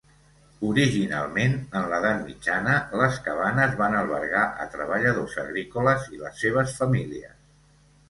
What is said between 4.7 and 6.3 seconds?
treballadors agrícoles i